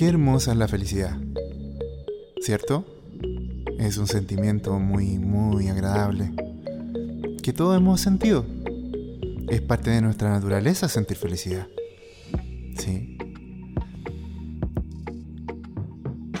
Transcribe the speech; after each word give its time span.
Qué 0.00 0.08
hermosa 0.08 0.52
es 0.52 0.56
la 0.56 0.66
felicidad, 0.66 1.14
¿cierto? 2.40 2.86
Es 3.78 3.98
un 3.98 4.06
sentimiento 4.06 4.78
muy, 4.78 5.18
muy 5.18 5.68
agradable, 5.68 6.32
que 7.42 7.52
todos 7.52 7.76
hemos 7.76 8.00
sentido. 8.00 8.46
Es 9.50 9.60
parte 9.60 9.90
de 9.90 10.00
nuestra 10.00 10.30
naturaleza 10.30 10.88
sentir 10.88 11.18
felicidad. 11.18 11.68
Sí. 12.78 13.18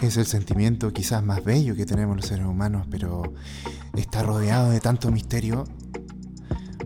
Es 0.00 0.16
el 0.16 0.24
sentimiento 0.24 0.90
quizás 0.94 1.22
más 1.22 1.44
bello 1.44 1.76
que 1.76 1.84
tenemos 1.84 2.16
los 2.16 2.24
seres 2.24 2.46
humanos, 2.46 2.86
pero 2.90 3.34
está 3.94 4.22
rodeado 4.22 4.70
de 4.70 4.80
tanto 4.80 5.12
misterio, 5.12 5.64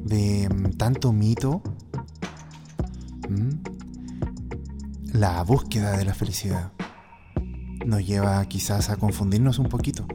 de 0.03 0.49
mm, 0.53 0.71
tanto 0.77 1.13
mito. 1.13 1.63
La 5.15 5.45
búsqueda 5.45 5.97
de 5.97 6.05
la 6.05 6.13
felicidad 6.13 6.73
nos 7.87 8.05
lleva 8.05 8.45
quizás 8.47 8.91
a 8.91 8.97
confundirnos 8.97 9.61
un 9.61 9.69
poquito. 9.69 10.09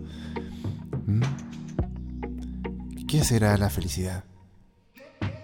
¿Qué 3.07 3.23
será 3.23 3.55
la 3.55 3.69
felicidad? 3.69 4.25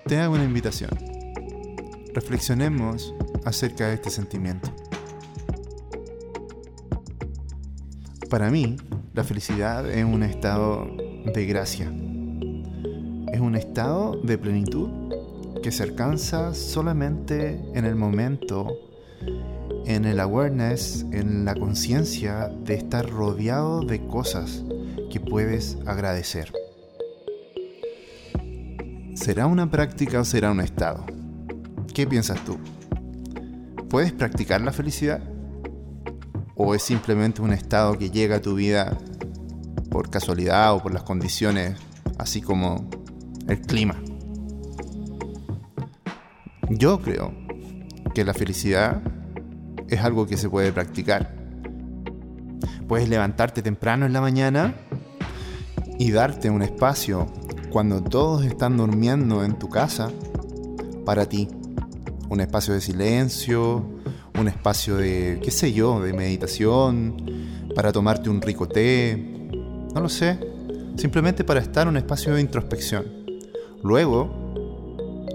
Te 0.07 0.17
hago 0.19 0.35
una 0.35 0.43
invitación. 0.43 0.89
Reflexionemos 2.13 3.15
acerca 3.45 3.87
de 3.87 3.93
este 3.93 4.09
sentimiento. 4.09 4.69
Para 8.29 8.51
mí, 8.51 8.75
la 9.13 9.23
felicidad 9.23 9.89
es 9.89 10.03
un 10.03 10.23
estado 10.23 10.85
de 11.33 11.45
gracia. 11.45 11.85
Es 13.31 13.39
un 13.39 13.55
estado 13.55 14.19
de 14.21 14.37
plenitud 14.37 14.89
que 15.63 15.71
se 15.71 15.83
alcanza 15.83 16.53
solamente 16.53 17.57
en 17.73 17.85
el 17.85 17.95
momento, 17.95 18.94
en 19.85 20.05
el 20.05 20.19
awareness, 20.19 21.05
en 21.11 21.45
la 21.45 21.55
conciencia 21.55 22.49
de 22.63 22.73
estar 22.73 23.09
rodeado 23.09 23.81
de 23.81 24.05
cosas 24.07 24.63
que 25.11 25.19
puedes 25.19 25.77
agradecer. 25.85 26.51
¿Será 29.13 29.47
una 29.47 29.69
práctica 29.69 30.19
o 30.19 30.25
será 30.25 30.51
un 30.51 30.59
estado? 30.59 31.05
¿Qué 31.93 32.05
piensas 32.07 32.43
tú? 32.43 32.57
¿Puedes 33.89 34.11
practicar 34.11 34.61
la 34.61 34.71
felicidad? 34.71 35.21
¿O 36.55 36.73
es 36.73 36.83
simplemente 36.83 37.41
un 37.41 37.53
estado 37.53 37.97
que 37.97 38.09
llega 38.09 38.37
a 38.37 38.41
tu 38.41 38.55
vida 38.55 38.97
por 39.89 40.09
casualidad 40.09 40.73
o 40.73 40.81
por 40.81 40.93
las 40.93 41.03
condiciones, 41.03 41.77
así 42.17 42.41
como 42.41 42.89
el 43.47 43.61
clima? 43.61 43.95
Yo 46.69 46.99
creo 46.99 47.44
que 48.15 48.23
la 48.23 48.33
felicidad 48.33 49.01
es 49.89 49.99
algo 49.99 50.25
que 50.25 50.37
se 50.37 50.49
puede 50.49 50.71
practicar. 50.71 51.35
Puedes 52.87 53.09
levantarte 53.09 53.61
temprano 53.61 54.05
en 54.05 54.13
la 54.13 54.21
mañana 54.21 54.73
y 55.99 56.11
darte 56.11 56.49
un 56.49 56.61
espacio 56.61 57.27
cuando 57.69 58.01
todos 58.01 58.45
están 58.45 58.77
durmiendo 58.77 59.43
en 59.43 59.59
tu 59.59 59.69
casa 59.69 60.11
para 61.05 61.27
ti. 61.27 61.49
Un 62.29 62.39
espacio 62.39 62.73
de 62.73 62.81
silencio, 62.81 63.85
un 64.39 64.47
espacio 64.47 64.95
de, 64.95 65.39
qué 65.43 65.51
sé 65.51 65.73
yo, 65.73 65.99
de 65.99 66.13
meditación, 66.13 67.17
para 67.75 67.91
tomarte 67.91 68.29
un 68.29 68.41
rico 68.41 68.67
té, 68.67 69.49
no 69.93 69.99
lo 70.01 70.09
sé, 70.09 70.39
simplemente 70.95 71.43
para 71.43 71.59
estar 71.59 71.83
en 71.83 71.89
un 71.89 71.97
espacio 71.97 72.33
de 72.33 72.41
introspección. 72.41 73.05
Luego, 73.83 74.31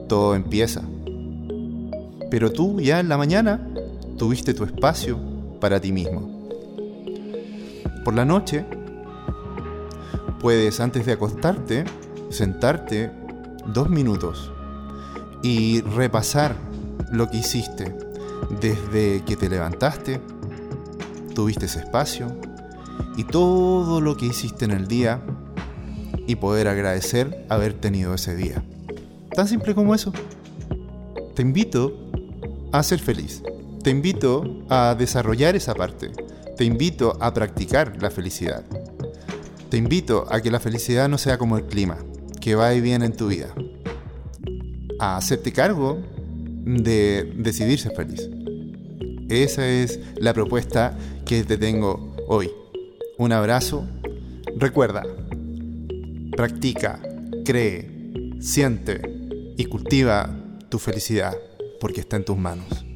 todo 0.09 0.35
empieza. 0.35 0.83
Pero 2.31 2.53
tú 2.53 2.81
ya 2.81 3.01
en 3.01 3.09
la 3.09 3.17
mañana 3.17 3.61
tuviste 4.17 4.55
tu 4.55 4.65
espacio 4.65 5.19
para 5.61 5.81
ti 5.81 5.93
mismo. 5.93 6.49
Por 8.05 8.15
la 8.15 8.25
noche, 8.25 8.65
puedes 10.41 10.81
antes 10.81 11.05
de 11.05 11.13
acostarte, 11.13 11.85
sentarte 12.31 13.11
dos 13.67 13.91
minutos 13.91 14.53
y 15.43 15.81
repasar 15.83 16.55
lo 17.11 17.29
que 17.29 17.39
hiciste 17.39 17.95
desde 18.61 19.23
que 19.25 19.37
te 19.37 19.49
levantaste, 19.49 20.21
tuviste 21.35 21.67
ese 21.67 21.81
espacio 21.81 22.35
y 23.17 23.25
todo 23.25 24.01
lo 24.01 24.17
que 24.17 24.27
hiciste 24.27 24.65
en 24.65 24.71
el 24.71 24.89
día 24.89 25.23
y 26.27 26.37
poder 26.37 26.69
agradecer 26.69 27.45
haber 27.49 27.75
tenido 27.75 28.15
ese 28.15 28.35
día. 28.35 28.63
Tan 29.35 29.47
simple 29.47 29.75
como 29.75 29.95
eso. 29.95 30.13
Te 31.35 31.43
invito 31.43 32.10
a 32.73 32.83
ser 32.83 33.01
feliz. 33.01 33.43
Te 33.83 33.91
invito 33.91 34.65
a 34.69 34.95
desarrollar 34.99 35.57
esa 35.57 35.75
parte. 35.75 36.11
Te 36.57 36.65
invito 36.65 37.17
a 37.21 37.33
practicar 37.33 38.01
la 38.01 38.11
felicidad. 38.11 38.65
Te 39.71 39.77
invito 39.77 40.27
a 40.31 40.41
que 40.41 40.51
la 40.51 40.61
felicidad 40.61 41.09
no 41.09 41.17
sea 41.17 41.39
como 41.39 41.57
el 41.57 41.65
clima, 41.67 41.99
que 42.41 42.55
va 42.55 42.75
y 42.75 42.81
viene 42.81 43.07
en 43.07 43.17
tu 43.17 43.29
vida. 43.29 43.49
A 44.99 45.17
hacerte 45.17 45.53
cargo 45.53 46.03
de 46.65 47.33
decidir 47.37 47.79
ser 47.79 47.95
feliz. 47.95 48.29
Esa 49.29 49.67
es 49.67 50.01
la 50.17 50.35
propuesta 50.35 50.97
que 51.25 51.45
te 51.45 51.57
tengo 51.57 52.15
hoy. 52.29 52.51
Un 53.17 53.33
abrazo. 53.33 53.87
Recuerda, 54.57 55.05
practica, 56.37 57.01
cree, 57.45 58.37
siente 58.41 59.01
y 59.57 59.65
cultiva 59.67 60.29
tu 60.69 60.79
felicidad 60.79 61.35
porque 61.81 62.01
está 62.01 62.17
en 62.17 62.25
tus 62.25 62.37
manos. 62.37 62.90